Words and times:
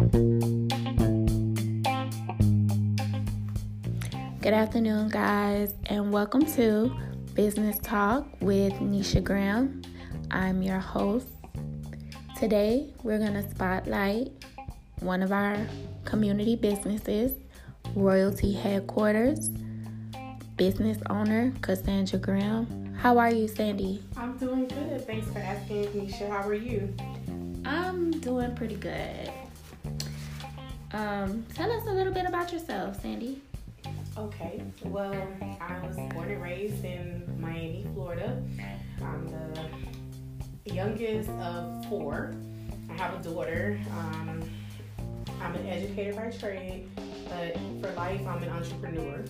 Good 0.00 0.14
afternoon, 4.54 5.10
guys, 5.10 5.74
and 5.84 6.10
welcome 6.10 6.46
to 6.54 6.90
Business 7.34 7.78
Talk 7.80 8.26
with 8.40 8.72
Nisha 8.74 9.22
Graham. 9.22 9.82
I'm 10.30 10.62
your 10.62 10.78
host. 10.78 11.26
Today, 12.38 12.94
we're 13.02 13.18
going 13.18 13.34
to 13.34 13.50
spotlight 13.50 14.32
one 15.00 15.22
of 15.22 15.32
our 15.32 15.58
community 16.06 16.56
businesses, 16.56 17.34
Royalty 17.94 18.54
Headquarters, 18.54 19.50
business 20.56 20.96
owner 21.10 21.52
Cassandra 21.60 22.18
Graham. 22.18 22.94
How 22.94 23.18
are 23.18 23.30
you, 23.30 23.48
Sandy? 23.48 24.02
I'm 24.16 24.38
doing 24.38 24.66
good. 24.66 25.06
Thanks 25.06 25.30
for 25.30 25.40
asking, 25.40 25.88
Nisha. 25.88 26.30
How 26.30 26.48
are 26.48 26.54
you? 26.54 26.90
I'm 27.66 28.12
doing 28.12 28.56
pretty 28.56 28.76
good. 28.76 29.30
Um, 30.92 31.46
tell 31.54 31.70
us 31.70 31.86
a 31.86 31.92
little 31.92 32.12
bit 32.12 32.26
about 32.26 32.52
yourself, 32.52 33.00
Sandy. 33.00 33.40
Okay. 34.18 34.62
Well, 34.84 35.14
I 35.60 35.86
was 35.86 35.96
born 36.12 36.30
and 36.30 36.42
raised 36.42 36.84
in 36.84 37.22
Miami, 37.40 37.86
Florida. 37.94 38.42
I'm 39.00 39.28
the 39.28 40.74
youngest 40.74 41.30
of 41.30 41.86
four. 41.86 42.34
I 42.90 42.94
have 42.94 43.20
a 43.20 43.22
daughter. 43.22 43.80
Um, 43.92 44.42
I'm 45.40 45.54
an 45.54 45.66
educator 45.66 46.14
by 46.14 46.30
trade, 46.30 46.88
but 47.28 47.56
for 47.80 47.94
life, 47.96 48.26
I'm 48.26 48.42
an 48.42 48.50
entrepreneur. 48.50 49.24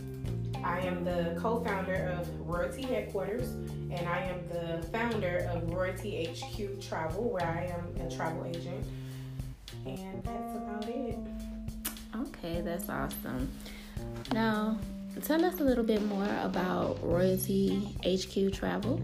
I 0.65 0.81
am 0.81 1.05
the 1.05 1.39
co 1.41 1.63
founder 1.63 2.17
of 2.19 2.29
Royalty 2.49 2.83
Headquarters, 2.83 3.51
and 3.91 4.09
I 4.09 4.23
am 4.23 4.49
the 4.49 4.87
founder 4.89 5.49
of 5.53 5.71
Royalty 5.71 6.27
HQ 6.27 6.81
Travel, 6.81 7.31
where 7.31 7.47
I 7.47 7.67
am 7.67 8.07
a 8.07 8.11
travel 8.11 8.47
agent. 8.47 8.85
And 9.87 10.23
that's 10.25 10.57
about 10.57 10.89
it. 10.89 11.19
That's 12.63 12.89
awesome. 12.89 13.51
Now, 14.33 14.79
tell 15.25 15.45
us 15.45 15.61
a 15.61 15.65
little 15.65 15.85
bit 15.85 16.05
more 16.07 16.29
about 16.43 16.99
Royalty 17.03 17.97
HQ 18.05 18.53
Travel. 18.53 19.03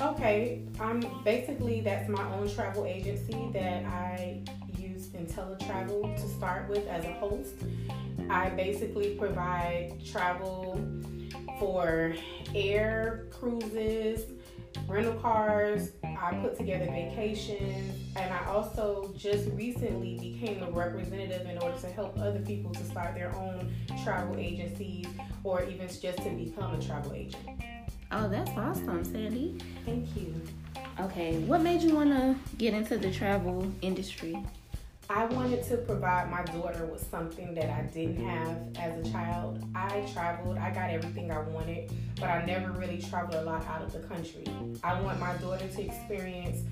Okay, 0.00 0.62
I'm 0.80 1.02
basically 1.24 1.80
that's 1.80 2.08
my 2.08 2.22
own 2.34 2.48
travel 2.50 2.86
agency 2.86 3.50
that 3.52 3.84
I 3.84 4.42
use 4.78 5.08
InteleTravel 5.08 6.16
to 6.16 6.28
start 6.36 6.68
with 6.68 6.86
as 6.88 7.04
a 7.04 7.12
host. 7.14 7.54
I 8.30 8.50
basically 8.50 9.14
provide 9.16 9.94
travel 10.04 10.80
for 11.58 12.14
air 12.54 13.26
cruises, 13.30 14.26
rental 14.86 15.14
cars. 15.14 15.92
I 16.04 16.34
put 16.36 16.56
together 16.56 16.86
vacations, 16.86 17.98
and 18.16 18.32
I 18.32 18.46
also 18.46 19.12
just 19.16 19.48
recently 19.52 20.18
became 20.18 20.62
a 20.62 20.70
representative 20.70 21.46
in 21.48 21.58
order 21.58 21.78
to 21.78 21.86
help 21.88 22.18
other 22.18 22.40
people 22.40 22.72
to 22.72 22.84
start 22.84 23.14
their 23.14 23.34
own 23.36 23.74
travel 24.04 24.36
agencies 24.36 25.06
or 25.44 25.64
even 25.64 25.88
just 25.88 26.18
to 26.18 26.30
become 26.30 26.74
a 26.74 26.82
travel 26.82 27.12
agent. 27.12 27.42
Oh, 28.10 28.28
that's 28.28 28.50
awesome, 28.50 29.04
Sandy. 29.04 29.58
Thank 29.86 30.06
you. 30.16 30.34
Okay, 31.00 31.38
what 31.40 31.62
made 31.62 31.82
you 31.82 31.94
want 31.94 32.10
to 32.10 32.36
get 32.58 32.74
into 32.74 32.98
the 32.98 33.10
travel 33.10 33.72
industry? 33.80 34.36
I 35.14 35.26
wanted 35.26 35.62
to 35.64 35.76
provide 35.76 36.30
my 36.30 36.42
daughter 36.42 36.86
with 36.86 37.06
something 37.10 37.52
that 37.54 37.68
I 37.68 37.82
didn't 37.82 38.24
have 38.24 38.56
as 38.78 39.06
a 39.06 39.12
child. 39.12 39.62
I 39.74 40.08
traveled, 40.10 40.56
I 40.56 40.70
got 40.70 40.88
everything 40.88 41.30
I 41.30 41.40
wanted, 41.40 41.92
but 42.18 42.30
I 42.30 42.46
never 42.46 42.72
really 42.72 42.98
traveled 42.98 43.34
a 43.34 43.42
lot 43.42 43.62
out 43.66 43.82
of 43.82 43.92
the 43.92 43.98
country. 43.98 44.44
I 44.82 44.98
want 45.02 45.20
my 45.20 45.34
daughter 45.34 45.68
to 45.68 45.82
experience 45.82 46.62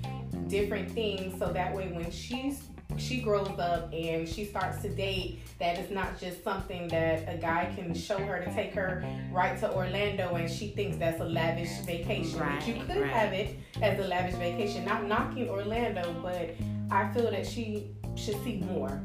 different 0.47 0.91
things 0.91 1.37
so 1.37 1.53
that 1.53 1.75
way 1.75 1.89
when 1.89 2.09
she's 2.09 2.63
she 2.97 3.21
grows 3.21 3.47
up 3.57 3.93
and 3.93 4.27
she 4.27 4.43
starts 4.43 4.81
to 4.81 4.89
date 4.89 5.39
that 5.59 5.77
it's 5.77 5.91
not 5.91 6.19
just 6.19 6.43
something 6.43 6.89
that 6.89 7.23
a 7.33 7.37
guy 7.37 7.71
can 7.73 7.93
show 7.93 8.17
her 8.17 8.43
to 8.43 8.53
take 8.53 8.73
her 8.73 9.05
right 9.31 9.57
to 9.59 9.73
Orlando 9.73 10.35
and 10.35 10.51
she 10.51 10.69
thinks 10.69 10.97
that's 10.97 11.21
a 11.21 11.23
lavish 11.23 11.69
vacation. 11.85 12.39
Right, 12.39 12.67
you 12.67 12.73
could 12.83 13.01
right. 13.01 13.11
have 13.11 13.33
it 13.33 13.55
as 13.81 13.97
a 13.97 14.07
lavish 14.07 14.35
vacation. 14.35 14.83
Not 14.83 15.05
knocking 15.05 15.47
Orlando, 15.47 16.13
but 16.21 16.53
I 16.91 17.13
feel 17.13 17.31
that 17.31 17.47
she 17.47 17.91
should 18.15 18.43
see 18.43 18.57
more. 18.57 19.01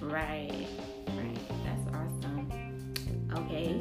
Right, 0.00 0.66
right. 1.08 1.38
That's 1.64 1.86
awesome. 1.94 2.50
Okay, 3.34 3.80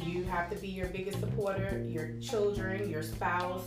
you 0.05 0.25
have 0.25 0.51
to 0.51 0.57
be 0.57 0.69
your 0.69 0.87
biggest 0.87 1.21
supporter, 1.21 1.85
your 1.87 2.11
children, 2.21 2.89
your 2.89 3.03
spouse, 3.03 3.65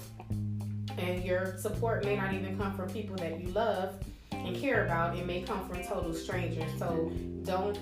and 0.98 1.24
your 1.24 1.58
support 1.58 2.04
may 2.06 2.16
not 2.16 2.34
even 2.34 2.58
come 2.58 2.76
from 2.76 2.90
people 2.90 3.16
that 3.18 3.40
you 3.40 3.48
love 3.50 3.96
and 4.32 4.56
care 4.56 4.86
about. 4.86 5.18
It 5.18 5.26
may 5.26 5.42
come 5.42 5.68
from 5.68 5.84
total 5.84 6.14
strangers. 6.14 6.72
So 6.78 7.12
don't 7.44 7.78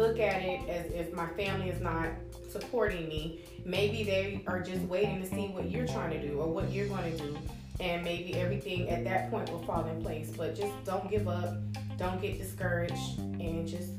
look 0.00 0.18
at 0.18 0.40
it 0.40 0.66
as 0.66 0.90
if 0.92 1.12
my 1.12 1.26
family 1.34 1.68
is 1.68 1.80
not 1.80 2.08
supporting 2.48 3.06
me. 3.06 3.44
Maybe 3.66 4.02
they 4.02 4.42
are 4.46 4.60
just 4.60 4.80
waiting 4.82 5.20
to 5.20 5.28
see 5.28 5.48
what 5.48 5.70
you're 5.70 5.86
trying 5.86 6.10
to 6.18 6.26
do 6.26 6.40
or 6.40 6.48
what 6.48 6.72
you're 6.72 6.88
going 6.88 7.12
to 7.12 7.18
do. 7.22 7.38
And 7.80 8.02
maybe 8.02 8.34
everything 8.34 8.88
at 8.88 9.04
that 9.04 9.30
point 9.30 9.50
will 9.50 9.62
fall 9.62 9.86
in 9.86 10.02
place. 10.02 10.32
But 10.34 10.56
just 10.56 10.72
don't 10.84 11.10
give 11.10 11.28
up, 11.28 11.54
don't 11.98 12.20
get 12.20 12.38
discouraged, 12.38 13.18
and 13.18 13.68
just 13.68 13.90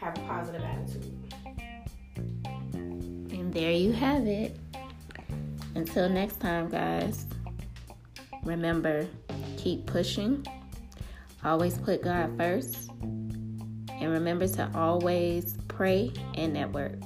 have 0.00 0.18
a 0.18 0.20
positive 0.22 0.62
attitude. 0.62 1.14
And 2.74 3.54
there 3.54 3.72
you 3.72 3.92
have 3.92 4.26
it. 4.26 4.56
Until 5.76 6.08
next 6.08 6.40
time, 6.40 6.68
guys, 6.68 7.26
remember 8.42 9.06
keep 9.56 9.86
pushing, 9.86 10.44
always 11.44 11.78
put 11.78 12.02
God 12.02 12.36
first, 12.36 12.90
and 14.00 14.10
remember 14.10 14.46
to 14.46 14.70
always 14.74 15.56
pray 15.68 16.12
and 16.34 16.52
network. 16.52 16.98